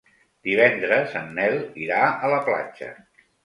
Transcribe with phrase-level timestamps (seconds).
[0.47, 2.93] Divendres en Nel irà a la platja.